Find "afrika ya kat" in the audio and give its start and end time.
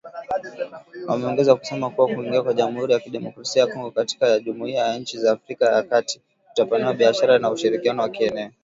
5.31-6.19